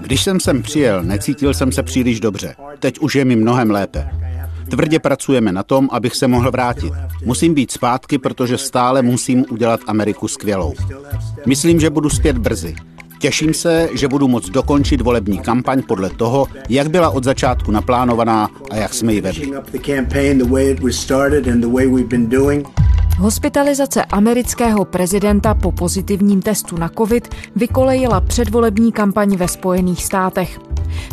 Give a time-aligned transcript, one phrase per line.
[0.00, 2.54] Když jsem sem přijel, necítil jsem se příliš dobře.
[2.78, 4.08] Teď už je mi mnohem lépe.
[4.70, 6.92] Tvrdě pracujeme na tom, abych se mohl vrátit.
[7.24, 10.74] Musím být zpátky, protože stále musím udělat Ameriku skvělou.
[11.46, 12.74] Myslím, že budu zpět brzy.
[13.18, 18.50] Těším se, že budu moct dokončit volební kampaň podle toho, jak byla od začátku naplánovaná
[18.70, 19.52] a jak jsme ji vedli.
[23.18, 30.60] Hospitalizace amerického prezidenta po pozitivním testu na COVID vykolejila předvolební kampaň ve Spojených státech.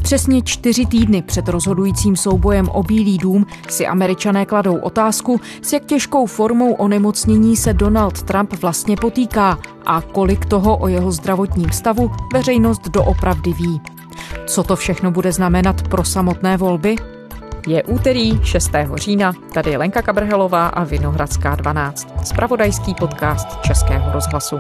[0.03, 5.85] Přesně čtyři týdny před rozhodujícím soubojem o Bílý dům si američané kladou otázku, s jak
[5.85, 12.11] těžkou formou onemocnění se Donald Trump vlastně potýká a kolik toho o jeho zdravotním stavu
[12.33, 13.81] veřejnost doopravdy ví.
[14.47, 16.95] Co to všechno bude znamenat pro samotné volby?
[17.67, 18.71] Je úterý 6.
[18.95, 24.59] října, tady je Lenka Kabrhelová a Vinohradská 12, spravodajský podcast Českého rozhlasu.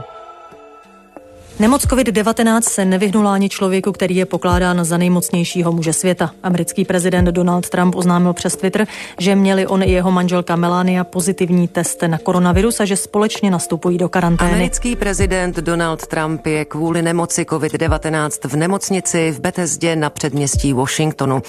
[1.61, 6.31] Nemoc COVID-19 se nevyhnula ani člověku, který je pokládán za nejmocnějšího muže světa.
[6.43, 8.87] Americký prezident Donald Trump oznámil přes Twitter,
[9.19, 13.97] že měli on i jeho manželka Melania pozitivní test na koronavirus a že společně nastupují
[13.97, 14.51] do karantény.
[14.51, 21.41] Americký prezident Donald Trump je kvůli nemoci COVID-19 v nemocnici v Bethesdě na předměstí Washingtonu.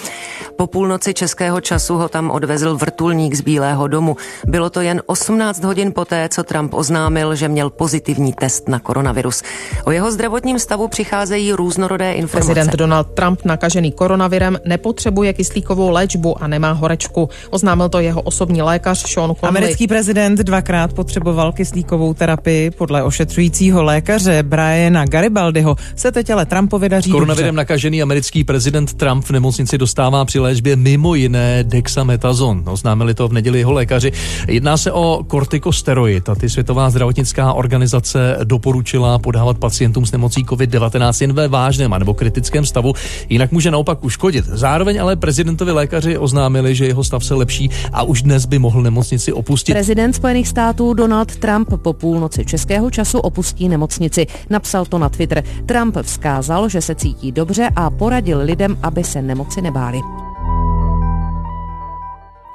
[0.55, 4.17] Po půlnoci českého času ho tam odvezl vrtulník z Bílého domu.
[4.47, 9.43] Bylo to jen 18 hodin poté, co Trump oznámil, že měl pozitivní test na koronavirus.
[9.85, 12.53] O jeho zdravotním stavu přicházejí různorodé informace.
[12.53, 17.29] Prezident Donald Trump, nakažený koronavirem, nepotřebuje kyslíkovou léčbu a nemá horečku.
[17.49, 19.49] Oznámil to jeho osobní lékař Sean Conley.
[19.49, 22.71] Americký prezident dvakrát potřeboval kyslíkovou terapii.
[22.71, 27.57] Podle ošetřujícího lékaře Briana Garibaldiho se teď ale Trumpovi daří Koronavirem dobře.
[27.57, 32.63] nakažený americký prezident Trump v nemocnici dostává při léčbě mimo jiné dexametazon.
[32.67, 34.11] Oznámili to v neděli jeho lékaři.
[34.47, 41.21] Jedná se o kortikosteroid a ty Světová zdravotnická organizace doporučila podávat pacientům s nemocí COVID-19
[41.21, 42.93] jen ve vážném nebo kritickém stavu,
[43.29, 44.45] jinak může naopak uškodit.
[44.45, 48.81] Zároveň ale prezidentovi lékaři oznámili, že jeho stav se lepší a už dnes by mohl
[48.81, 49.75] nemocnici opustit.
[49.75, 54.27] Prezident Spojených států Donald Trump po půlnoci českého času opustí nemocnici.
[54.49, 55.43] Napsal to na Twitter.
[55.65, 59.99] Trump vzkázal, že se cítí dobře a poradil lidem, aby se nemoci nebáli.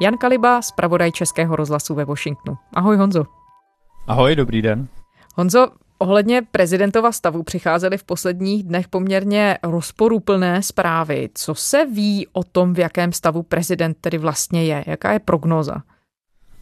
[0.00, 2.58] Jan Kaliba, zpravodaj Českého rozhlasu ve Washingtonu.
[2.74, 3.24] Ahoj Honzo.
[4.06, 4.88] Ahoj, dobrý den.
[5.36, 5.66] Honzo,
[5.98, 11.31] ohledně prezidentova stavu přicházely v posledních dnech poměrně rozporuplné zprávy.
[11.34, 14.84] Co se ví o tom, v jakém stavu prezident tedy vlastně je?
[14.87, 15.82] Jaká je prognoza?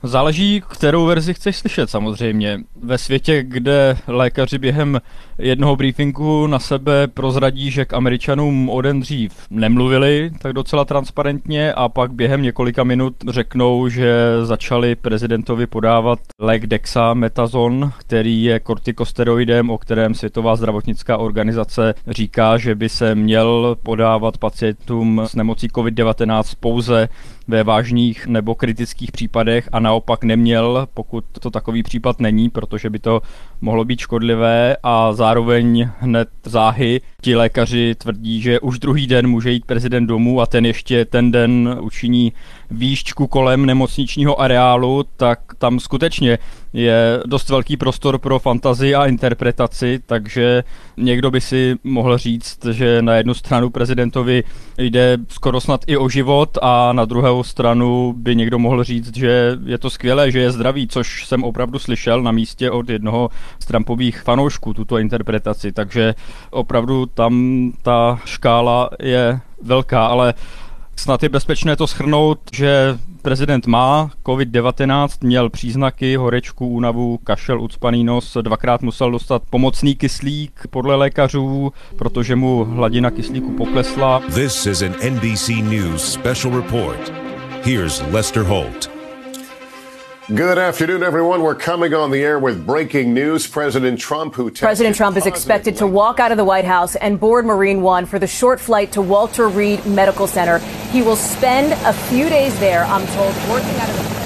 [0.02, 2.60] Záleží, kterou verzi chceš slyšet samozřejmě.
[2.82, 5.00] Ve světě, kde lékaři během
[5.38, 11.72] jednoho briefingu na sebe prozradí, že k Američanům o den dřív nemluvili tak docela transparentně
[11.72, 19.70] a pak během několika minut řeknou, že začali prezidentovi podávat lék dexametazon, který je kortikosteroidem,
[19.70, 26.42] o kterém Světová zdravotnická organizace říká, že by se měl podávat pacientům s nemocí COVID-19
[26.60, 27.08] pouze
[27.48, 32.98] ve vážných nebo kritických případech a naopak neměl, pokud to takový případ není, protože by
[32.98, 33.22] to
[33.60, 37.00] mohlo být škodlivé a zároveň hned záhy.
[37.22, 41.32] Ti lékaři tvrdí, že už druhý den může jít prezident domů a ten ještě ten
[41.32, 42.32] den učiní
[42.70, 46.38] výščku kolem nemocničního areálu, tak tam skutečně
[46.76, 50.64] je dost velký prostor pro fantazii a interpretaci, takže
[50.96, 54.44] někdo by si mohl říct, že na jednu stranu prezidentovi
[54.78, 59.56] jde skoro snad i o život a na druhou stranu by někdo mohl říct, že
[59.64, 63.66] je to skvělé, že je zdravý, což jsem opravdu slyšel na místě od jednoho z
[63.66, 66.14] Trumpových fanoušků, tuto interpretaci, takže
[66.50, 70.34] opravdu tam ta škála je velká, ale
[70.98, 78.04] Snad je bezpečné to schrnout, že prezident má COVID-19, měl příznaky, horečku, únavu, kašel, ucpaný
[78.04, 84.20] nos, dvakrát musel dostat pomocný kyslík podle lékařů, protože mu hladina kyslíku poklesla.
[84.34, 87.12] This is an NBC News special report.
[87.64, 88.95] Here's Lester Holt.
[90.34, 91.40] Good afternoon, everyone.
[91.42, 93.46] We're coming on the air with breaking news.
[93.46, 97.20] President Trump, who President Trump is expected to walk out of the White House and
[97.20, 100.58] board Marine One for the short flight to Walter Reed Medical Center.
[100.90, 104.16] He will spend a few days there, I'm told, working out of the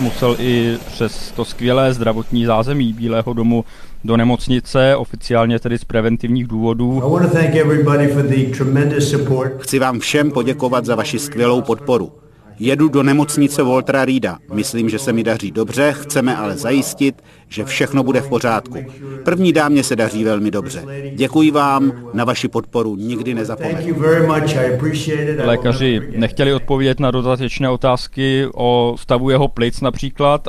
[0.00, 3.64] musel i přes to skvělé zdravotní zázemí Bílého domu
[4.04, 7.02] do nemocnice, oficiálně tedy z preventivních důvodů.
[9.58, 12.21] Chci vám všem poděkovat za vaši skvělou podporu.
[12.64, 14.38] Jedu do nemocnice Waltera Reeda.
[14.52, 18.78] Myslím, že se mi daří dobře, chceme ale zajistit, že všechno bude v pořádku.
[19.24, 20.84] První dámě se daří velmi dobře.
[21.14, 23.94] Děkuji vám, na vaši podporu nikdy nezapomeňte.
[25.44, 30.48] Lékaři nechtěli odpovědět na dodatečné otázky o stavu jeho plic například.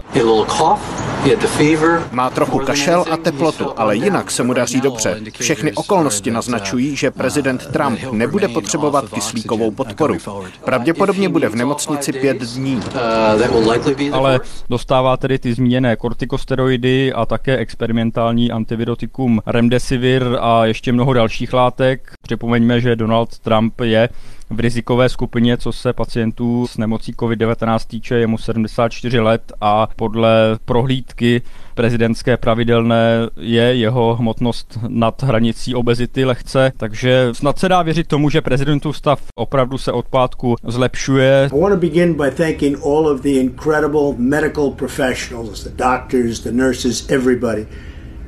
[2.11, 5.21] Má trochu kašel a teplotu, ale jinak se mu daří dobře.
[5.39, 10.17] Všechny okolnosti naznačují, že prezident Trump nebude potřebovat kyslíkovou podporu.
[10.65, 12.79] Pravděpodobně bude v nemocnici pět dní.
[14.11, 14.39] Ale
[14.69, 22.13] dostává tedy ty zmíněné kortikosteroidy a také experimentální antivirotikum Remdesivir a ještě mnoho dalších látek.
[22.21, 24.09] Připomeňme, že Donald Trump je
[24.55, 29.87] v rizikové skupině, co se pacientů s nemocí COVID-19 týče, je mu 74 let a
[29.95, 31.41] podle prohlídky
[31.75, 38.29] prezidentské pravidelné je jeho hmotnost nad hranicí obezity lehce, takže snad se dá věřit tomu,
[38.29, 41.49] že prezidentův stav opravdu se od pátku zlepšuje.
[41.53, 46.51] I want to begin by thanking all of the incredible medical professionals, the doctors, the
[46.51, 47.67] nurses, everybody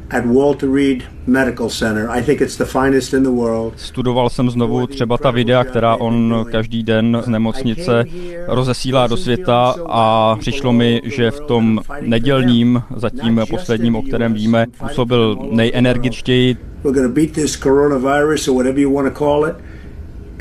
[0.09, 2.09] at Walter Reed Medical Center.
[2.09, 3.73] I think it's the finest in the world.
[3.77, 8.05] Studoval jsem znovu třeba ta videa, která on každý den z nemocnice
[8.47, 14.65] rozesílá do světa a přišlo mi, že v tom nedělním, zatím posledním, o kterém víme,
[14.79, 16.57] působil nejenergičtěji.
[16.83, 19.55] We're going to beat this coronavirus or whatever you want to call it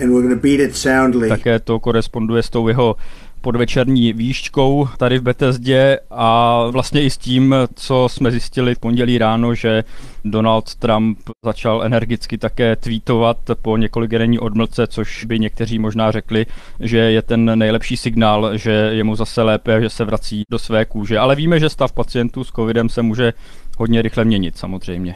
[0.00, 1.28] and we're going to beat it soundly.
[1.28, 2.96] Také to koresponduje s tou jeho
[3.44, 9.18] podvečerní výšťkou tady v Betezdě a vlastně i s tím, co jsme zjistili v pondělí
[9.18, 9.84] ráno, že
[10.24, 16.46] Donald Trump začal energicky také tweetovat po několikerní odmlce, což by někteří možná řekli,
[16.80, 20.84] že je ten nejlepší signál, že je mu zase lépe, že se vrací do své
[20.84, 21.18] kůže.
[21.18, 23.32] Ale víme, že stav pacientů s covidem se může
[23.78, 25.14] hodně rychle měnit samozřejmě.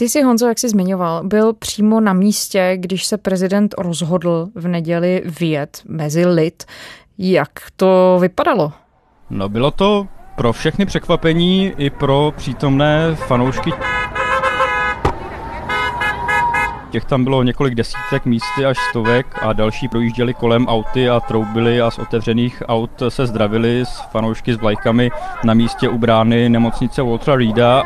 [0.00, 4.68] Ty si, Honzo, jak jsi zmiňoval, byl přímo na místě, když se prezident rozhodl v
[4.68, 6.64] neděli vyjet mezi lid.
[7.18, 8.72] Jak to vypadalo?
[9.30, 10.06] No bylo to
[10.36, 13.72] pro všechny překvapení i pro přítomné fanoušky.
[16.90, 21.80] Těch tam bylo několik desítek místy až stovek a další projížděli kolem auty a troubili
[21.80, 25.10] a z otevřených aut se zdravili s fanoušky s vlajkami
[25.44, 27.82] na místě u brány nemocnice Waltera Reeda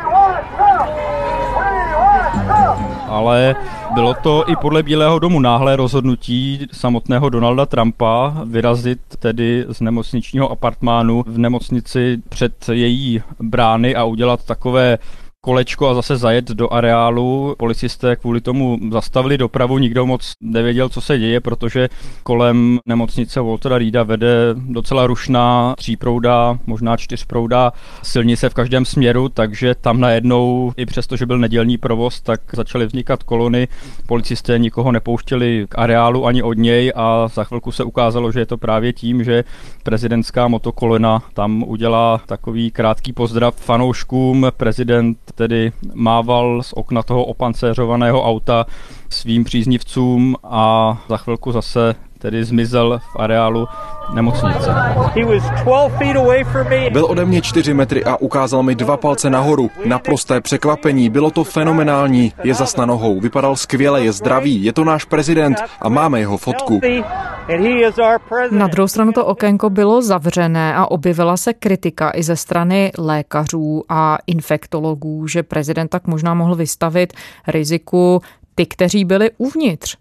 [3.13, 3.55] ale
[3.93, 10.51] bylo to i podle Bílého domu náhlé rozhodnutí samotného Donalda Trumpa vyrazit tedy z nemocničního
[10.51, 14.97] apartmánu v nemocnici před její brány a udělat takové
[15.45, 17.55] kolečko a zase zajet do areálu.
[17.57, 21.89] Policisté kvůli tomu zastavili dopravu, nikdo moc nevěděl, co se děje, protože
[22.23, 27.71] kolem nemocnice Waltera Reeda vede docela rušná tříproudá, možná čtyřproudá
[28.03, 32.85] silnice v každém směru, takže tam najednou, i přesto, že byl nedělní provoz, tak začaly
[32.85, 33.67] vznikat kolony.
[34.07, 38.45] Policisté nikoho nepouštěli k areálu ani od něj a za chvilku se ukázalo, že je
[38.45, 39.43] to právě tím, že
[39.83, 44.47] prezidentská motokolona tam udělá takový krátký pozdrav fanouškům.
[44.57, 48.65] Prezident tedy mával z okna toho opancéřovaného auta
[49.09, 53.67] svým příznivcům a za chvilku zase tedy zmizel v areálu
[54.13, 54.75] nemocnice.
[56.91, 59.69] Byl ode mě čtyři metry a ukázal mi dva palce nahoru.
[59.85, 62.33] Naprosté překvapení, bylo to fenomenální.
[62.43, 66.37] Je zas na nohou, vypadal skvěle, je zdravý, je to náš prezident a máme jeho
[66.37, 66.81] fotku.
[68.51, 73.83] Na druhou stranu to okénko bylo zavřené a objevila se kritika i ze strany lékařů
[73.89, 77.13] a infektologů, že prezident tak možná mohl vystavit
[77.47, 78.21] riziku
[78.55, 79.97] ty, kteří byli uvnitř.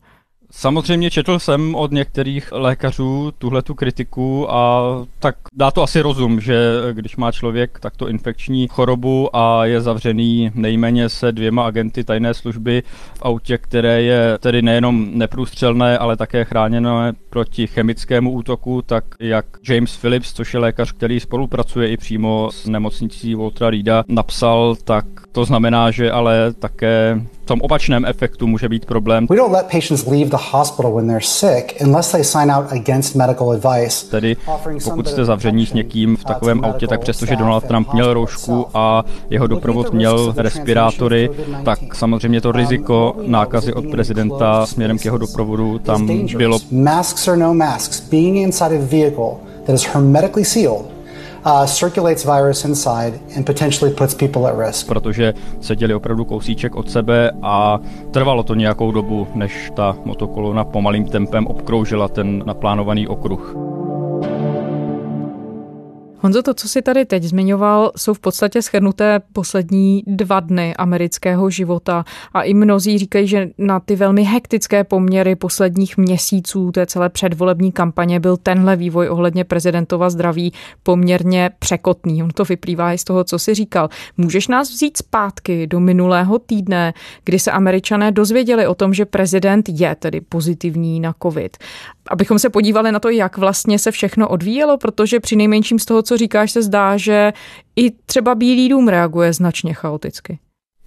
[0.55, 4.83] Samozřejmě četl jsem od některých lékařů tuhle tu kritiku a
[5.19, 6.57] tak dá to asi rozum, že
[6.93, 12.83] když má člověk takto infekční chorobu a je zavřený nejméně se dvěma agenty tajné služby
[13.15, 19.47] v autě, které je tedy nejenom neprůstřelné, ale také chráněné proti chemickému útoku, tak jak
[19.69, 25.05] James Phillips, což je lékař, který spolupracuje i přímo s nemocnicí Waltera Reeda, napsal, tak
[25.33, 29.27] to znamená, že ale také v tom opačném efektu může být problém.
[29.31, 33.15] We don't let patients leave the hospital when they're sick unless they sign out against
[33.15, 34.07] medical advice.
[34.11, 34.37] Tedy
[34.85, 39.05] pokud jste zavření s někým v takovém autě, tak přestože Donald Trump měl roušku a
[39.31, 41.31] jeho doprovod měl respirátory,
[41.65, 46.59] tak samozřejmě to riziko nákazy od prezidenta směrem k jeho doprovodu tam bylo.
[46.71, 49.35] Masks or no masks, being inside a vehicle
[49.67, 51.02] that is hermetically sealed
[51.67, 54.87] circulates virus inside and potentially puts people at risk.
[54.87, 57.81] Protože seděli opravdu kousíček od sebe a
[58.11, 63.72] trvalo to nějakou dobu, než ta motokolona pomalým tempem obkroužila ten naplánovaný okruh.
[66.23, 71.51] Honzo, to, co si tady teď zmiňoval, jsou v podstatě schrnuté poslední dva dny amerického
[71.51, 77.09] života a i mnozí říkají, že na ty velmi hektické poměry posledních měsíců té celé
[77.09, 80.53] předvolební kampaně byl tenhle vývoj ohledně prezidentova zdraví
[80.83, 82.23] poměrně překotný.
[82.23, 83.89] On to vyplývá i z toho, co si říkal.
[84.17, 89.69] Můžeš nás vzít zpátky do minulého týdne, kdy se američané dozvěděli o tom, že prezident
[89.69, 91.57] je tedy pozitivní na covid.
[92.09, 96.03] Abychom se podívali na to, jak vlastně se všechno odvíjelo, protože při nejmenším z toho,
[96.03, 97.33] co co říkáš, se zdá, že
[97.77, 100.39] i třeba Bílý dům reaguje značně chaoticky.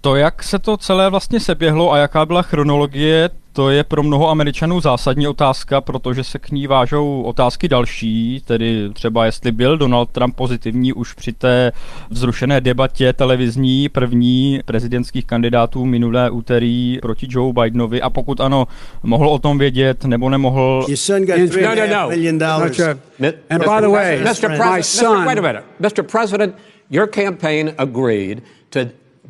[0.05, 4.29] To, jak se to celé vlastně seběhlo a jaká byla chronologie, to je pro mnoho
[4.29, 10.09] Američanů zásadní otázka, protože se k ní vážou otázky další, tedy třeba jestli byl Donald
[10.09, 11.71] Trump pozitivní už při té
[12.09, 18.67] vzrušené debatě televizní první prezidentských kandidátů minulé úterý proti Joe Bidenovi a pokud ano,
[19.03, 20.85] mohl o tom vědět nebo nemohl.
[20.89, 23.29] No, no, no.
[23.49, 24.49] And by the way, Mr.
[24.49, 25.63] my son, wait a minute.
[25.79, 26.03] Mr.
[26.03, 26.55] President,
[26.89, 28.79] your campaign agreed to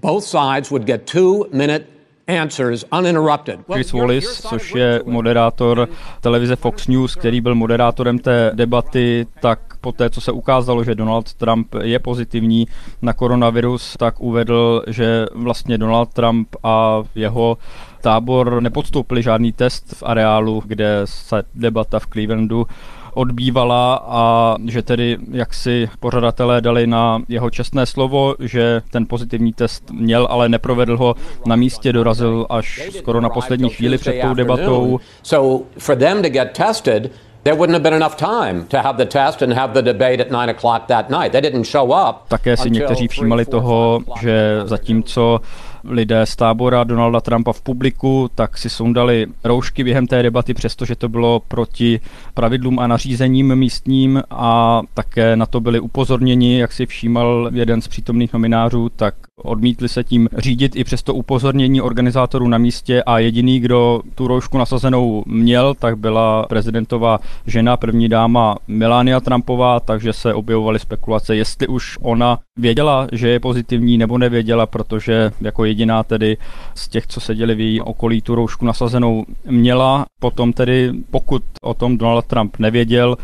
[0.05, 1.85] both sides would get two minute
[2.27, 3.59] answers uninterrupted.
[3.71, 5.87] Chris Wallace, což je moderátor
[6.21, 10.95] televize Fox News, který byl moderátorem té debaty, tak po té, co se ukázalo, že
[10.95, 12.67] Donald Trump je pozitivní
[13.01, 17.57] na koronavirus, tak uvedl, že vlastně Donald Trump a jeho
[18.01, 22.67] tábor nepodstoupili žádný test v areálu, kde se debata v Clevelandu
[23.15, 29.53] odbývala a že tedy jak si pořadatelé dali na jeho čestné slovo, že ten pozitivní
[29.53, 34.33] test měl, ale neprovedl ho na místě, dorazil až skoro na poslední chvíli před tou
[34.33, 34.99] debatou.
[35.23, 37.11] So for them to get tested,
[37.45, 40.31] There wouldn't have been enough time to have the test and have the debate at
[40.31, 41.31] 9 o'clock that night.
[41.31, 42.15] They didn't show up.
[42.27, 45.39] Také si někteří všímali toho, že zatímco
[45.87, 50.95] lidé z tábora Donalda Trumpa v publiku, tak si sundali roušky během té debaty, přestože
[50.95, 51.99] to bylo proti
[52.33, 57.87] pravidlům a nařízením místním a také na to byli upozorněni, jak si všímal jeden z
[57.87, 59.15] přítomných nominářů, tak
[59.45, 64.27] odmítli se tím řídit i přes to upozornění organizátorů na místě a jediný, kdo tu
[64.27, 71.35] roušku nasazenou měl, tak byla prezidentová žena, první dáma Melania Trumpová, takže se objevovaly spekulace,
[71.35, 76.37] jestli už ona věděla, že je pozitivní nebo nevěděla, protože jako jediná tedy
[76.75, 80.05] z těch, co seděli v její okolí, tu roušku nasazenou měla.
[80.19, 83.17] Potom tedy, pokud o tom Donald Trump nevěděl,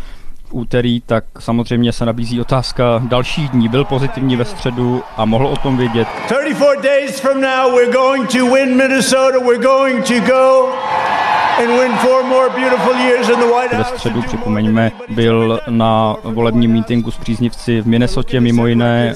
[0.51, 3.69] úterý, tak samozřejmě se nabízí otázka další dní.
[3.69, 6.07] Byl pozitivní ve středu a mohl o tom vědět.
[6.25, 10.71] 34 days from now we're going to win Minnesota, we're going to go
[13.77, 19.13] ve středu, připomeňme, byl na volebním mítinku s příznivci v Minnesotě mimo jiné.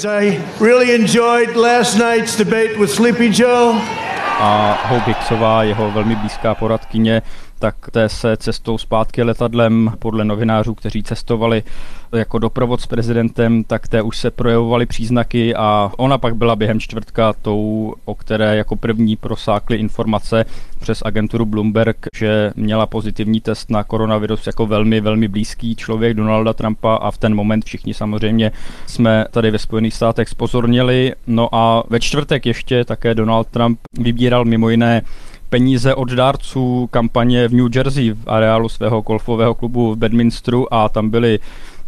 [4.39, 7.22] A Hope Hicksová, jeho velmi blízká poradkyně,
[7.60, 11.64] tak té se cestou zpátky letadlem podle novinářů, kteří cestovali
[12.16, 16.80] jako doprovod s prezidentem, tak té už se projevovaly příznaky a ona pak byla během
[16.80, 20.46] čtvrtka tou, o které jako první prosákly informace
[20.80, 26.54] přes agenturu Bloomberg, že měla pozitivní test na koronavirus jako velmi, velmi blízký člověk Donalda
[26.54, 28.52] Trumpa a v ten moment všichni samozřejmě
[28.88, 31.14] jsme tady ve Spojených státech spozornili.
[31.28, 35.02] No a ve čtvrtek ještě také Donald Trump vybíral mimo jiné
[35.50, 40.90] peníze od dárců kampaně v New Jersey v areálu svého golfového klubu v Bedminsteru a
[40.90, 41.40] tam byly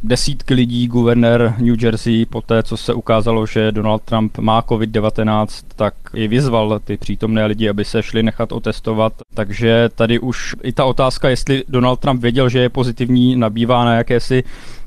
[0.03, 5.47] desítky lidí, guvernér New Jersey, po té, co se ukázalo, že Donald Trump má COVID-19,
[5.75, 9.13] tak i vyzval ty přítomné lidi, aby se šli nechat otestovat.
[9.33, 13.95] Takže tady už i ta otázka, jestli Donald Trump věděl, že je pozitivní, nabývá na
[13.95, 14.43] jakési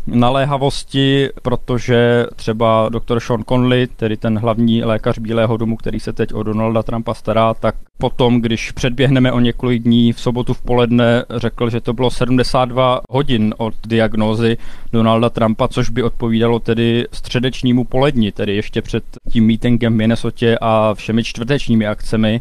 [0.07, 6.35] naléhavosti, protože třeba doktor Sean Conley, tedy ten hlavní lékař Bílého domu, který se teď
[6.35, 11.25] o Donalda Trumpa stará, tak potom, když předběhneme o několik dní v sobotu v poledne,
[11.37, 14.57] řekl, že to bylo 72 hodin od diagnózy
[14.92, 20.47] Donalda Trumpa, což by odpovídalo tedy středečnímu poledni, tedy ještě před tím meetingem v Minnesota
[20.61, 22.40] a všemi čtvrtečními akcemi.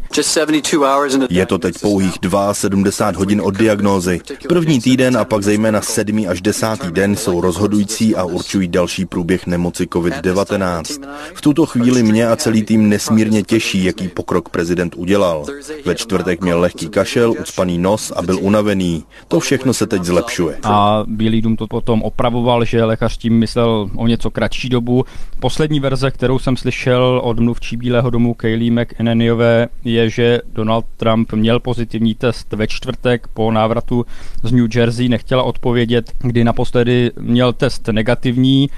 [1.30, 2.14] Je to teď pouhých
[2.52, 4.20] 72 hodin od diagnózy.
[4.48, 6.26] První týden a pak zejména 7.
[6.28, 6.66] až 10.
[6.90, 11.06] den jsou rozhodující a určují další průběh nemoci COVID-19.
[11.34, 15.44] V tuto chvíli mě a celý tým nesmírně těší, jaký pokrok prezident udělal.
[15.84, 19.04] Ve čtvrtek měl lehký kašel, ucpaný nos a byl unavený.
[19.28, 20.58] To všechno se teď zlepšuje.
[20.62, 25.04] A Bílý dům to potom opravoval, že lékař tím myslel o něco kratší dobu.
[25.40, 31.32] Poslední verze, kterou jsem slyšel od mluvčí Bílého domu Kaylee McEnanyové, je, že Donald Trump
[31.32, 34.06] měl pozitivní test ve čtvrtek po návratu
[34.42, 35.08] z New Jersey.
[35.08, 38.70] Nechtěla odpovědět, kdy naposledy měl test negativní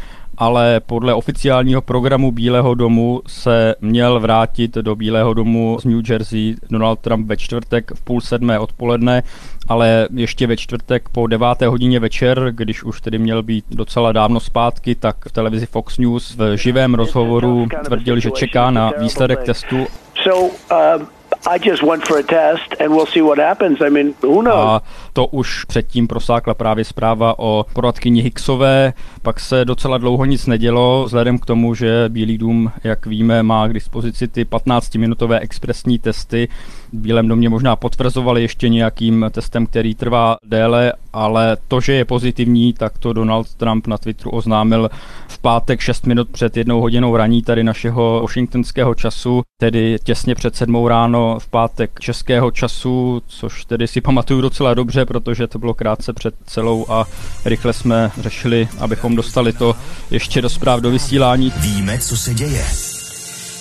[0.43, 6.55] ale podle oficiálního programu Bílého domu se měl vrátit do Bílého domu z New Jersey
[6.71, 9.23] Donald Trump ve čtvrtek v půl sedmé odpoledne,
[9.69, 14.41] ale ještě ve čtvrtek po deváté hodině večer, když už tedy měl být docela dávno
[14.41, 19.87] zpátky, tak v televizi Fox News v živém rozhovoru tvrdil, že čeká na výsledek testu.
[20.23, 20.55] So,
[20.99, 21.22] um...
[21.47, 23.81] I just went for a test and we'll see what happens.
[23.81, 24.69] I mean, who knows?
[24.69, 24.83] A
[25.13, 31.05] to už předtím prosákla právě zpráva o poradkyni Hicksové, pak se docela dlouho nic nedělo,
[31.05, 36.49] vzhledem k tomu, že Bílý dům, jak víme, má k dispozici ty 15-minutové expresní testy.
[36.93, 42.05] V Bílém domě možná potvrzovali ještě nějakým testem, který trvá déle, ale to, že je
[42.05, 44.91] pozitivní, tak to Donald Trump na Twitteru oznámil
[45.29, 50.57] v pátek 6 minut před jednou hodinou raní tady našeho washingtonského času, tedy těsně před
[50.57, 55.75] sedmou ráno v pátek českého času, což tedy si pamatuju docela dobře, protože to bylo
[55.75, 57.07] krátce před celou a
[57.45, 59.77] rychle jsme řešili, abychom dostali to
[60.11, 61.53] ještě do zpráv do vysílání.
[61.57, 62.65] Víme, co se děje.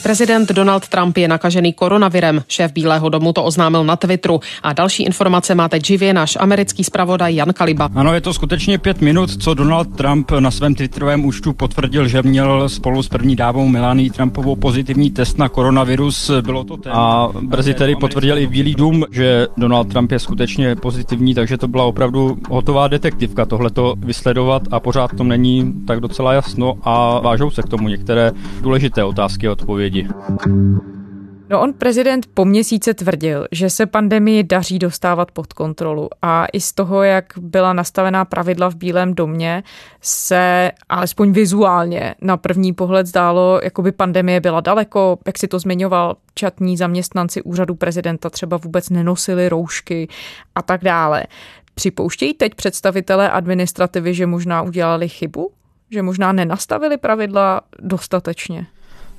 [0.03, 2.43] Prezident Donald Trump je nakažený koronavirem.
[2.48, 4.39] Šéf Bílého domu to oznámil na Twitteru.
[4.63, 7.89] A další informace máte živě náš americký zpravodaj Jan Kaliba.
[7.96, 12.22] Ano, je to skutečně pět minut, co Donald Trump na svém Twitterovém účtu potvrdil, že
[12.24, 16.31] měl spolu s první dávou Melanie Trumpovou pozitivní test na koronavirus.
[16.41, 16.91] Bylo to ten.
[16.96, 21.67] A brzy tedy potvrdil i Bílý dům, že Donald Trump je skutečně pozitivní, takže to
[21.67, 27.50] byla opravdu hotová detektivka tohleto vysledovat a pořád to není tak docela jasno a vážou
[27.50, 28.31] se k tomu některé
[28.62, 30.07] důležité otázky a odpovědi lidi.
[31.50, 36.62] No on prezident po měsíce tvrdil, že se pandemii daří dostávat pod kontrolu a i
[36.62, 39.63] z toho, jak byla nastavená pravidla v Bílém domě,
[40.01, 45.60] se alespoň vizuálně na první pohled zdálo, jako by pandemie byla daleko, jak si to
[45.60, 50.07] zmiňoval, čatní zaměstnanci úřadu prezidenta třeba vůbec nenosili roušky
[50.55, 51.24] a tak dále.
[51.75, 55.51] Připouštějí teď představitelé administrativy, že možná udělali chybu?
[55.89, 58.67] Že možná nenastavili pravidla dostatečně?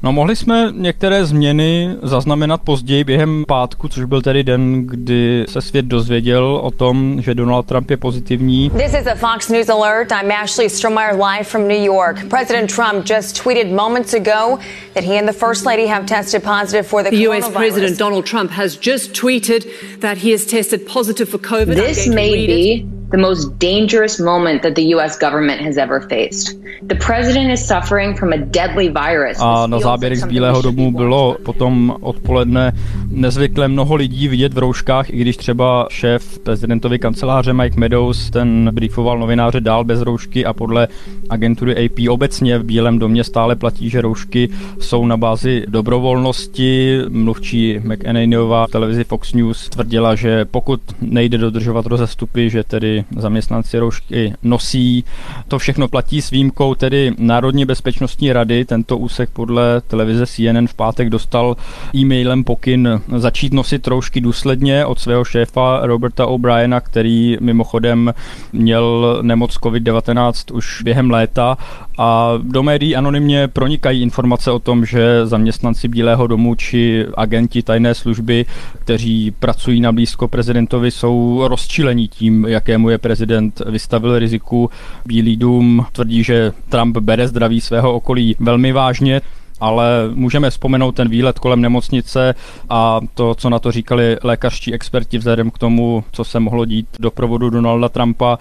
[0.05, 5.61] No mohli jsme některé změny zaznamenat později během pátku, což byl tedy den, kdy se
[5.61, 8.71] svět dozvěděl o tom, že Donald Trump je pozitivní.
[8.71, 10.13] This is a Fox News alert.
[10.23, 12.29] I'm Ashley Stromeyer live from New York.
[12.29, 14.59] President Trump just tweeted moments ago
[14.95, 18.27] that he and the First Lady have tested positive for the, the US President Donald
[18.27, 19.65] Trump has just tweeted
[20.01, 21.75] that he has tested positive for COVID.
[21.75, 26.59] This may be the most dangerous moment that the US government has ever faced.
[26.83, 29.39] The president is suffering from a deadly virus.
[29.41, 32.73] A na záběrech z Bílého domu bylo potom odpoledne
[33.11, 38.71] nezvykle mnoho lidí vidět v rouškách, i když třeba šéf prezidentovy kanceláře Mike Meadows ten
[38.73, 40.89] briefoval novináře dál bez roušky a podle
[41.29, 44.49] agentury AP obecně v Bílém domě stále platí, že roušky
[44.81, 47.01] jsou na bázi dobrovolnosti.
[47.09, 54.35] Mluvčí McEnanyová televizi Fox News tvrdila, že pokud nejde dodržovat rozestupy, že tedy zaměstnanci roušky
[54.43, 55.05] nosí.
[55.49, 58.65] To všechno platí s výjimkou tedy Národní bezpečnostní rady.
[58.65, 61.57] Tento úsek podle televize CNN v pátek dostal
[61.95, 68.15] e-mailem pokyn začít nosit roušky důsledně od svého šéfa Roberta O'Briena, který mimochodem
[68.53, 71.57] měl nemoc COVID-19 už během léta
[71.99, 77.95] a do médií anonymně pronikají informace o tom, že zaměstnanci Bílého domu či agenti tajné
[77.95, 78.47] služby,
[78.79, 84.71] kteří pracují na blízko prezidentovi, jsou rozčilení tím, jakému je prezident vystavil riziku.
[85.07, 89.21] Bílý dům tvrdí, že Trump bere zdraví svého okolí velmi vážně
[89.63, 92.35] ale můžeme vzpomenout ten výlet kolem nemocnice
[92.71, 96.87] a to, co na to říkali lékařští experti vzhledem k tomu, co se mohlo dít
[96.99, 98.39] do provodu Donalda Trumpa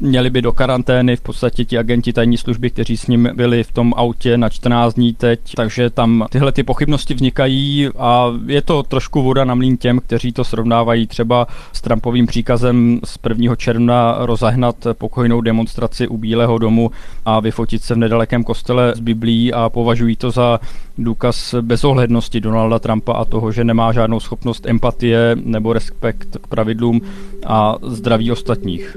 [0.00, 3.72] měli by do karantény v podstatě ti agenti tajní služby, kteří s ním byli v
[3.72, 8.82] tom autě na 14 dní teď, takže tam tyhle ty pochybnosti vznikají a je to
[8.82, 13.56] trošku voda na mlín těm, kteří to srovnávají třeba s Trumpovým příkazem z 1.
[13.56, 16.90] června rozehnat pokojnou demonstraci u Bílého domu
[17.24, 20.60] a vyfotit se v nedalekém kostele z Biblí a považují to za
[20.98, 27.00] důkaz bezohlednosti Donalda Trumpa a toho, že nemá žádnou schopnost empatie nebo respekt k pravidlům
[27.46, 28.96] a zdraví ostatních.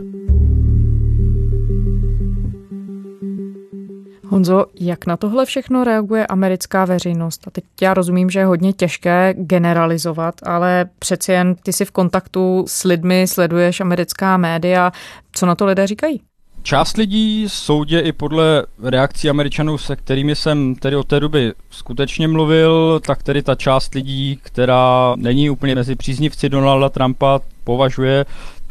[4.31, 7.47] Honzo, jak na tohle všechno reaguje americká veřejnost?
[7.47, 11.91] A teď já rozumím, že je hodně těžké generalizovat, ale přeci jen ty si v
[11.91, 14.91] kontaktu s lidmi, sleduješ americká média.
[15.31, 16.21] Co na to lidé říkají?
[16.63, 22.27] Část lidí soudě i podle reakcí Američanů, se kterými jsem tedy od té doby skutečně
[22.27, 28.25] mluvil, tak tedy ta část lidí, která není úplně mezi příznivci Donalda Trumpa, považuje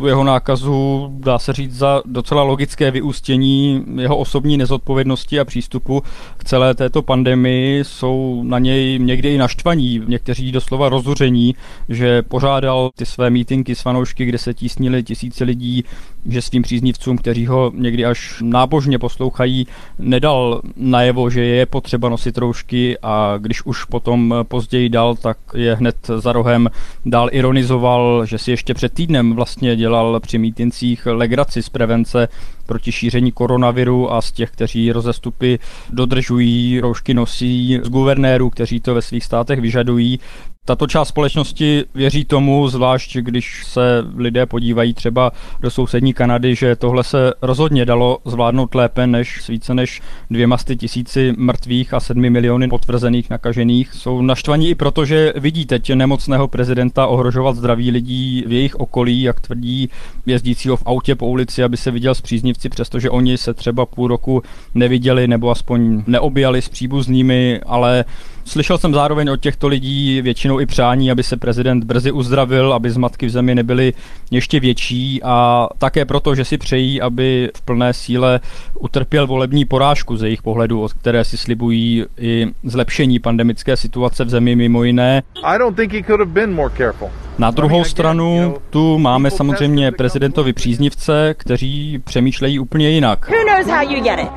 [0.06, 6.02] jeho nákazu, dá se říct, za docela logické vyústění jeho osobní nezodpovědnosti a přístupu
[6.36, 7.84] k celé této pandemii.
[7.84, 11.54] Jsou na něj někdy i naštvaní, někteří doslova rozuření,
[11.88, 15.84] že pořádal ty své mítinky s fanoušky, kde se tísnili tisíce lidí,
[16.26, 19.66] že svým příznivcům, kteří ho někdy až nábožně poslouchají,
[19.98, 25.74] nedal najevo, že je potřeba nosit roušky a když už potom později dal, tak je
[25.74, 26.68] hned za rohem
[27.06, 32.28] dál ironizoval, že si ještě před týdnem vlastně dělal při mítincích legraci z prevence
[32.66, 35.58] proti šíření koronaviru a z těch, kteří rozestupy
[35.90, 40.20] dodržují, roušky nosí, z guvernérů, kteří to ve svých státech vyžadují.
[40.64, 46.76] Tato část společnosti věří tomu, zvlášť když se lidé podívají třeba do sousední Kanady, že
[46.76, 52.30] tohle se rozhodně dalo zvládnout lépe než s více než dvěma tisíci mrtvých a sedmi
[52.30, 53.94] miliony potvrzených nakažených.
[53.94, 59.22] Jsou naštvaní i proto, že vidí teď nemocného prezidenta ohrožovat zdraví lidí v jejich okolí,
[59.22, 59.90] jak tvrdí
[60.26, 64.08] jezdícího v autě po ulici, aby se viděl s příznivci, přestože oni se třeba půl
[64.08, 64.42] roku
[64.74, 68.04] neviděli nebo aspoň neobjali s příbuznými, ale
[68.50, 72.90] Slyšel jsem zároveň od těchto lidí většinou i přání, aby se prezident brzy uzdravil, aby
[72.90, 73.92] zmatky v zemi nebyly
[74.30, 78.40] ještě větší a také proto, že si přejí, aby v plné síle
[78.80, 84.30] utrpěl volební porážku z jejich pohledu, od které si slibují i zlepšení pandemické situace v
[84.30, 85.22] zemi mimo jiné.
[85.42, 87.10] I don't think he could have been more careful.
[87.40, 93.30] Na druhou stranu tu máme samozřejmě prezidentovi příznivce, kteří přemýšlejí úplně jinak.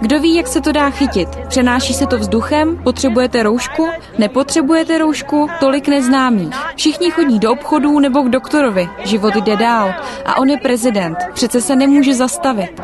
[0.01, 1.29] Kdo ví, jak se to dá chytit?
[1.47, 2.77] Přenáší se to vzduchem?
[2.77, 3.87] Potřebujete roušku?
[4.17, 5.47] Nepotřebujete roušku?
[5.59, 6.55] Tolik neznámých.
[6.75, 8.87] Všichni chodí do obchodů nebo k doktorovi.
[9.05, 9.93] Život jde dál.
[10.25, 11.17] A on je prezident.
[11.33, 12.81] Přece se nemůže zastavit.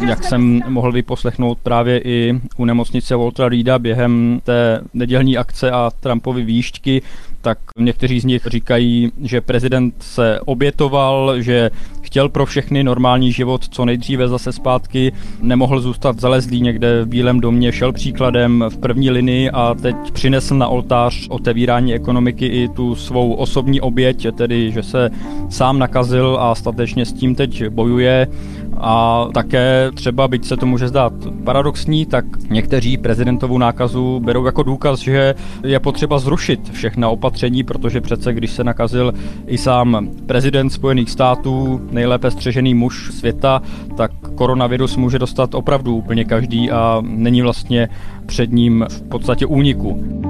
[0.00, 5.90] Jak jsem mohl vyposlechnout právě i u nemocnice Waltera Reeda během té nedělní akce a
[6.00, 7.02] Trumpovy výšťky,
[7.42, 11.70] tak někteří z nich říkají, že prezident se obětoval, že
[12.02, 17.40] chtěl pro všechny normální život co nejdříve zase zpátky, nemohl zůstat zalezlý někde v Bílém
[17.40, 22.94] domě, šel příkladem v první linii a teď přinesl na oltář otevírání ekonomiky i tu
[22.94, 25.10] svou osobní oběť, tedy že se
[25.50, 28.28] sám nakazil a statečně s tím teď bojuje
[28.78, 31.12] a také třeba, byť se to může zdát
[31.44, 38.00] paradoxní, tak někteří prezidentovou nákazu berou jako důkaz, že je potřeba zrušit všechna opatření, protože
[38.00, 39.14] přece když se nakazil
[39.46, 43.62] i sám prezident Spojených států, nejlépe střežený muž světa,
[43.96, 47.88] tak koronavirus může dostat opravdu úplně každý a není vlastně
[48.26, 50.22] před ním v podstatě úniku.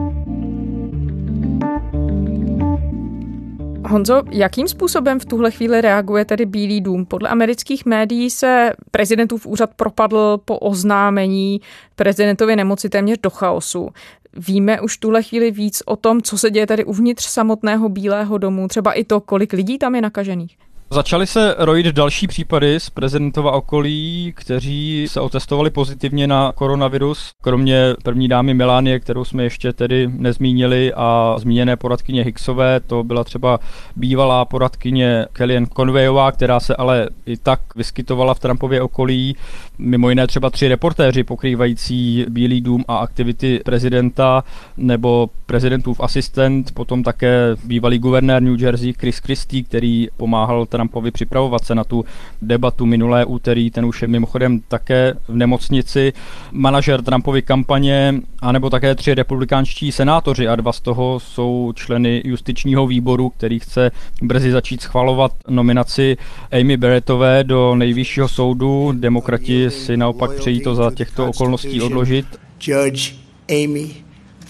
[3.89, 7.07] Honzo, jakým způsobem v tuhle chvíli reaguje tedy Bílý dům?
[7.07, 11.61] Podle amerických médií se prezidentův úřad propadl po oznámení
[11.97, 13.89] prezidentově nemoci téměř do chaosu.
[14.37, 18.69] Víme už tuhle chvíli víc o tom, co se děje tady uvnitř samotného Bílého domu,
[18.69, 20.57] třeba i to, kolik lidí tam je nakažených?
[20.93, 27.31] Začaly se rojit další případy z prezidentova okolí, kteří se otestovali pozitivně na koronavirus.
[27.43, 33.25] Kromě první dámy Milánie, kterou jsme ještě tedy nezmínili, a zmíněné poradkyně Hicksové, to byla
[33.25, 33.59] třeba
[33.97, 39.37] bývalá poradkyně Kellyanne Conwayová, která se ale i tak vyskytovala v Trumpově okolí.
[39.79, 44.45] Mimo jiné třeba tři reportéři pokrývající Bílý dům a aktivity prezidenta
[44.77, 51.65] nebo prezidentův asistent, potom také bývalý guvernér New Jersey Chris Christie, který pomáhal Trumpovi připravovat
[51.65, 52.05] se na tu
[52.43, 56.13] debatu minulé úterý, ten už je mimochodem také v nemocnici,
[56.53, 62.87] manažer Trumpovy kampaně, anebo také tři republikánští senátoři a dva z toho jsou členy justičního
[62.87, 63.91] výboru, který chce
[64.23, 66.17] brzy začít schvalovat nominaci
[66.61, 68.93] Amy Barrettové do nejvyššího soudu.
[68.93, 72.27] Demokrati si naopak přejí to za těchto okolností odložit.
[72.61, 73.13] Judge
[73.49, 73.91] Amy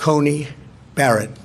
[0.05, 0.47] Coney
[0.97, 1.43] Barrett.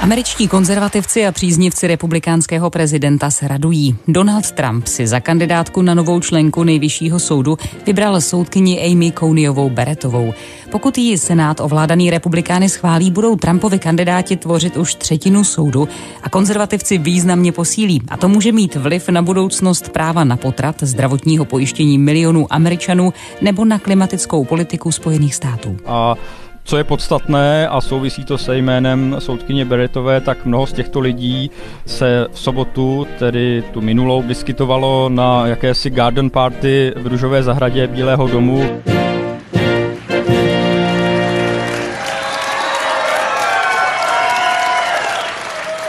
[0.00, 3.96] Američtí konzervativci a příznivci republikánského prezidenta se radují.
[4.08, 10.34] Donald Trump si za kandidátku na novou členku nejvyššího soudu vybral soudkyni Amy Coneyovou Beretovou.
[10.70, 15.88] Pokud ji Senát ovládaný republikány schválí, budou Trumpovi kandidáti tvořit už třetinu soudu
[16.22, 18.02] a konzervativci významně posílí.
[18.08, 23.64] A to může mít vliv na budoucnost práva na potrat, zdravotního pojištění milionů Američanů nebo
[23.64, 25.76] na klimatickou politiku Spojených států.
[25.86, 26.14] A
[26.66, 31.50] co je podstatné a souvisí to se jménem soudkyně Beretové, tak mnoho z těchto lidí
[31.86, 38.28] se v sobotu, tedy tu minulou, vyskytovalo na jakési garden party v Ružové zahradě Bílého
[38.28, 38.82] domu.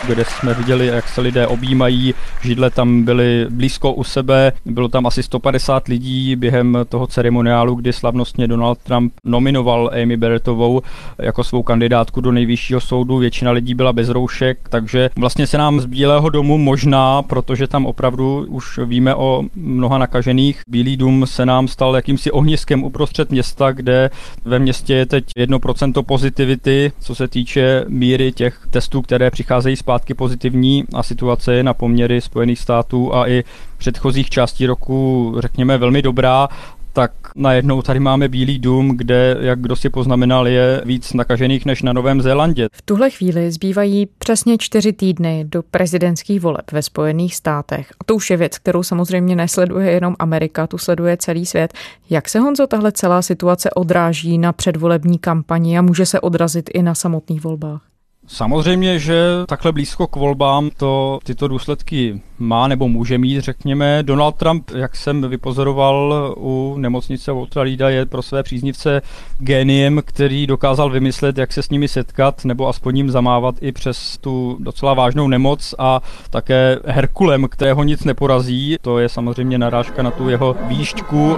[0.08, 5.06] Kde jsme viděli, jak se lidé objímají, židle tam byly blízko u sebe, bylo tam
[5.06, 10.82] asi 150 lidí během toho ceremoniálu, kdy slavnostně Donald Trump nominoval Amy Barrettovou
[11.20, 15.80] jako svou kandidátku do nejvyššího soudu, většina lidí byla bez roušek, takže vlastně se nám
[15.80, 21.46] z Bílého domu možná, protože tam opravdu už víme o mnoha nakažených, Bílý dům se
[21.46, 24.10] nám stal jakýmsi ohniskem uprostřed města, kde
[24.46, 29.97] ve městě je teď 1% pozitivity, co se týče míry těch testů, které přicházejí zpátky
[29.98, 33.44] zpátky pozitivní a situace je na poměry Spojených států a i
[33.78, 36.50] předchozích částí roku, řekněme, velmi dobrá
[36.98, 41.82] tak najednou tady máme Bílý dům, kde, jak kdo si poznamenal, je víc nakažených než
[41.82, 42.68] na Novém Zélandě.
[42.72, 47.94] V tuhle chvíli zbývají přesně čtyři týdny do prezidentských voleb ve Spojených státech.
[48.00, 51.74] A to už je věc, kterou samozřejmě nesleduje jenom Amerika, tu sleduje celý svět.
[52.10, 56.82] Jak se Honzo tahle celá situace odráží na předvolební kampani a může se odrazit i
[56.82, 57.97] na samotných volbách?
[58.28, 64.04] Samozřejmě, že takhle blízko k volbám to tyto důsledky má nebo může mít, řekněme.
[64.04, 69.02] Donald Trump, jak jsem vypozoroval u nemocnice Waltera Reeda, je pro své příznivce
[69.40, 74.18] géniem, který dokázal vymyslet, jak se s nimi setkat, nebo aspoň jim zamávat i přes
[74.18, 78.78] tu docela vážnou nemoc a také Herkulem, kterého nic neporazí.
[78.82, 81.38] To je samozřejmě narážka na tu jeho výšťku.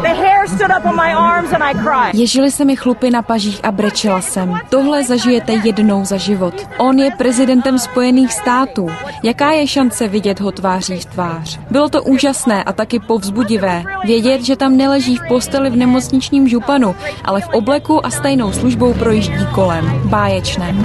[2.14, 4.56] Ježili se mi chlupy na pažích a brečela jsem.
[4.70, 6.54] Tohle zažijete jednou za život.
[6.82, 8.88] On je prezidentem Spojených států.
[9.24, 11.60] Jaká je šance vidět ho tváří v tvář?
[11.72, 13.84] Bylo to úžasné a taky povzbudivé.
[14.06, 18.94] Vědět, že tam neleží v posteli v nemocničním županu, ale v obleku a stejnou službou
[18.94, 20.02] projíždí kolem.
[20.06, 20.76] Báječné.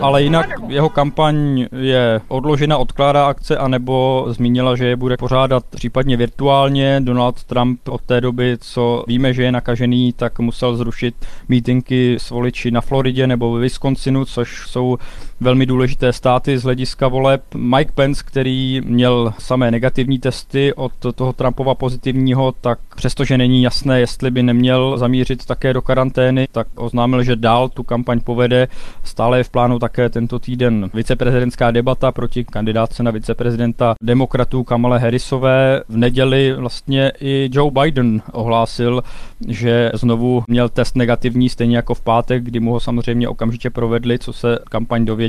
[0.00, 6.16] Ale jinak jeho kampaň je odložena, odkládá akce, anebo zmínila, že je bude pořádat případně
[6.16, 7.00] virtuálně.
[7.00, 11.14] Donald Trump od té doby, co víme, že je nakažený, tak musel zrušit
[11.48, 14.98] mítinky s voliči na Floridě nebo ve Wisconsinu, což jsou
[15.40, 17.42] velmi důležité státy z hlediska voleb.
[17.54, 24.00] Mike Pence, který měl samé negativní testy od toho Trumpova pozitivního, tak přestože není jasné,
[24.00, 28.68] jestli by neměl zamířit také do karantény, tak oznámil, že dál tu kampaň povede.
[29.04, 34.98] Stále je v plánu také tento týden viceprezidentská debata proti kandidátce na viceprezidenta demokratů Kamale
[34.98, 35.82] Harrisové.
[35.88, 39.02] V neděli vlastně i Joe Biden ohlásil,
[39.48, 44.18] že znovu měl test negativní, stejně jako v pátek, kdy mu ho samozřejmě okamžitě provedli,
[44.18, 45.25] co se kampaň dověděla,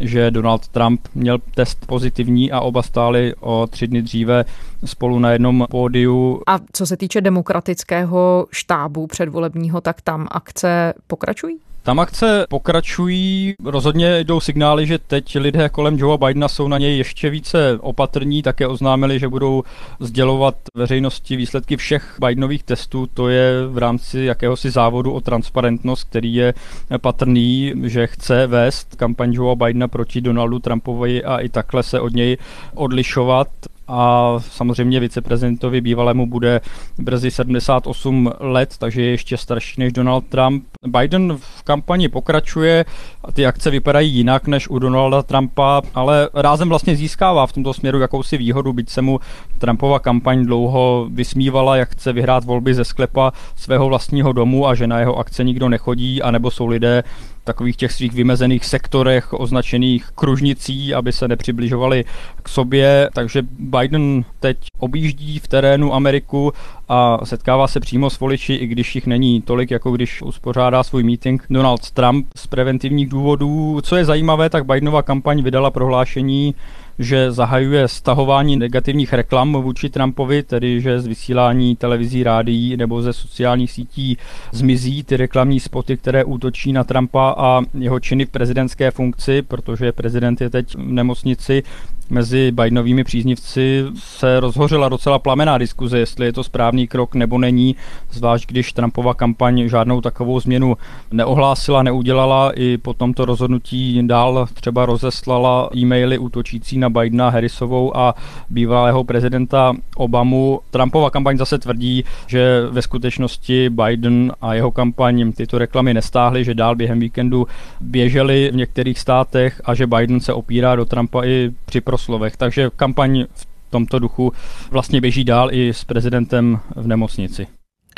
[0.00, 4.44] že Donald Trump měl test pozitivní a oba stáli o tři dny dříve
[4.84, 6.42] spolu na jednom pódiu.
[6.46, 11.58] A co se týče demokratického štábu předvolebního, tak tam akce pokračují?
[11.90, 16.98] Tam akce pokračují, rozhodně jdou signály, že teď lidé kolem Joea Bidena jsou na něj
[16.98, 19.62] ještě více opatrní, také oznámili, že budou
[20.00, 26.34] sdělovat veřejnosti výsledky všech Bidenových testů, to je v rámci jakéhosi závodu o transparentnost, který
[26.34, 26.54] je
[27.00, 32.12] patrný, že chce vést kampaň Joea Bidena proti Donaldu Trumpovi a i takhle se od
[32.12, 32.36] něj
[32.74, 33.48] odlišovat
[33.90, 36.60] a samozřejmě viceprezidentovi bývalému bude
[36.98, 40.64] brzy 78 let, takže je ještě starší než Donald Trump.
[40.86, 42.84] Biden v kampani pokračuje
[43.24, 47.74] a ty akce vypadají jinak než u Donalda Trumpa, ale rázem vlastně získává v tomto
[47.74, 49.20] směru jakousi výhodu, byť se mu
[49.58, 54.86] Trumpova kampaň dlouho vysmívala, jak chce vyhrát volby ze sklepa svého vlastního domu a že
[54.86, 57.02] na jeho akce nikdo nechodí, anebo jsou lidé
[57.50, 62.04] takových těch svých vymezených sektorech označených kružnicí, aby se nepřibližovali
[62.42, 63.10] k sobě.
[63.14, 66.52] Takže Biden teď objíždí v terénu Ameriku
[66.88, 71.02] a setkává se přímo s voliči, i když jich není tolik, jako když uspořádá svůj
[71.02, 73.80] meeting Donald Trump z preventivních důvodů.
[73.82, 76.54] Co je zajímavé, tak Bidenova kampaň vydala prohlášení,
[77.00, 83.12] že zahajuje stahování negativních reklam vůči Trumpovi, tedy že z vysílání televizí, rádií nebo ze
[83.12, 84.18] sociálních sítí
[84.52, 89.92] zmizí ty reklamní spoty, které útočí na Trumpa a jeho činy v prezidentské funkci, protože
[89.92, 91.62] prezident je teď v nemocnici
[92.10, 97.76] mezi Bidenovými příznivci se rozhořela docela plamená diskuze, jestli je to správný krok nebo není,
[98.10, 100.76] zvlášť když Trumpova kampaň žádnou takovou změnu
[101.12, 108.14] neohlásila, neudělala, i po tomto rozhodnutí dál třeba rozeslala e-maily útočící na Bidena, Harrisovou a
[108.50, 110.60] bývalého prezidenta Obamu.
[110.70, 116.54] Trumpova kampaň zase tvrdí, že ve skutečnosti Biden a jeho kampaň tyto reklamy nestáhly, že
[116.54, 117.46] dál během víkendu
[117.80, 122.36] běžely v některých státech a že Biden se opírá do Trumpa i při proslovech.
[122.36, 124.32] Takže kampaň v tomto duchu
[124.70, 127.46] vlastně běží dál i s prezidentem v nemocnici.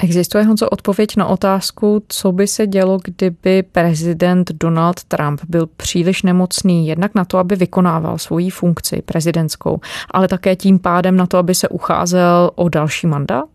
[0.02, 6.22] Existuje, Honzo, odpověď na otázku, co by se dělo, kdyby prezident Donald Trump byl příliš
[6.22, 11.38] nemocný jednak na to, aby vykonával svoji funkci prezidentskou, ale také tím pádem na to,
[11.38, 13.48] aby se ucházel o další mandát?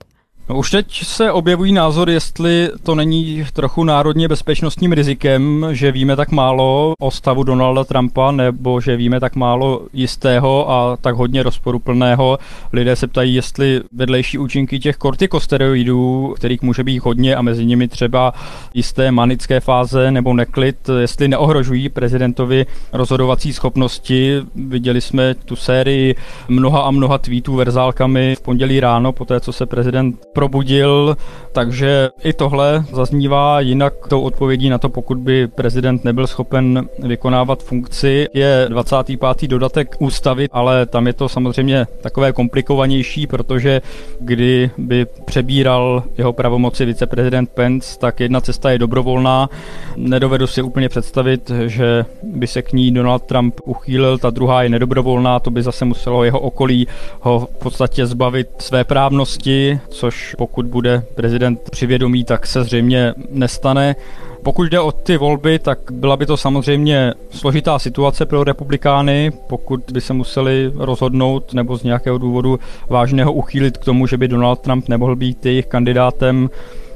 [0.49, 6.15] No už teď se objevují názory, jestli to není trochu národně bezpečnostním rizikem, že víme
[6.15, 11.43] tak málo o stavu Donalda Trumpa, nebo že víme tak málo jistého a tak hodně
[11.43, 12.39] rozporuplného.
[12.73, 17.87] Lidé se ptají, jestli vedlejší účinky těch kortikosteroidů, kterých může být hodně a mezi nimi
[17.87, 18.33] třeba
[18.73, 24.41] jisté manické fáze nebo neklid, jestli neohrožují prezidentovi rozhodovací schopnosti.
[24.55, 26.15] Viděli jsme tu sérii
[26.47, 31.17] mnoha a mnoha tweetů verzálkami v pondělí ráno, po té, co se prezident probudil,
[31.51, 37.63] takže i tohle zaznívá jinak tou odpovědí na to, pokud by prezident nebyl schopen vykonávat
[37.63, 39.47] funkci, je 25.
[39.47, 43.81] dodatek ústavy, ale tam je to samozřejmě takové komplikovanější, protože
[44.19, 49.49] kdy by přebíral jeho pravomoci viceprezident Pence, tak jedna cesta je dobrovolná.
[49.95, 54.69] Nedovedu si úplně představit, že by se k ní Donald Trump uchýlil, ta druhá je
[54.69, 56.87] nedobrovolná, to by zase muselo jeho okolí
[57.19, 63.95] ho v podstatě zbavit své právnosti, což pokud bude prezident přivědomí, tak se zřejmě nestane.
[64.43, 69.81] Pokud jde o ty volby, tak byla by to samozřejmě složitá situace pro republikány, pokud
[69.91, 72.59] by se museli rozhodnout nebo z nějakého důvodu
[72.89, 76.49] vážného uchýlit k tomu, že by Donald Trump nemohl být jejich kandidátem.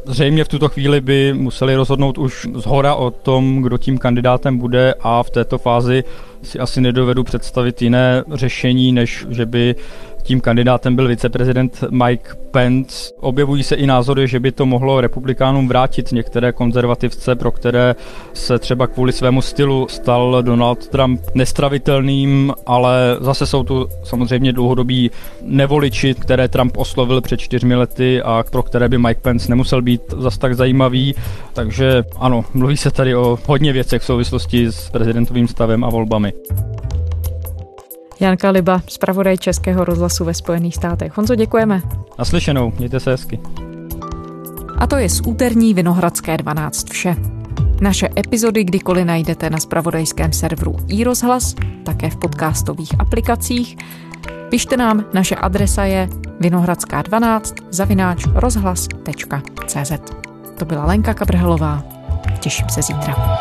[0.06, 4.58] Zřejmě v tuto chvíli by museli rozhodnout už z hora o tom, kdo tím kandidátem
[4.58, 6.04] bude a v této fázi
[6.44, 9.76] si asi nedovedu představit jiné řešení, než že by
[10.24, 13.14] tím kandidátem byl viceprezident Mike Pence.
[13.20, 17.96] Objevují se i názory, že by to mohlo republikánům vrátit některé konzervativce, pro které
[18.34, 25.12] se třeba kvůli svému stylu stal Donald Trump nestravitelným, ale zase jsou tu samozřejmě dlouhodobí
[25.42, 30.02] nevoliči, které Trump oslovil před čtyřmi lety a pro které by Mike Pence nemusel být
[30.18, 31.16] zas tak zajímavý.
[31.54, 36.31] Takže ano, mluví se tady o hodně věcech v souvislosti s prezidentovým stavem a volbami.
[38.20, 41.18] Janka Liba, zpravodaj Českého rozhlasu ve Spojených státech.
[41.18, 41.82] Honzo, děkujeme.
[42.20, 43.40] Naslyšenou, mějte se hezky.
[44.78, 47.16] A to je z úterní Vinohradské 12 vše.
[47.82, 53.78] Naše epizody kdykoliv najdete na spravodajském serveru iRozhlas, také v podcastových aplikacích.
[54.50, 59.92] Pište nám, naše adresa je vinohradská12 zavináč rozhlas.cz.
[60.58, 61.84] To byla Lenka Kabrhelová.
[62.40, 63.38] Těším se zítra.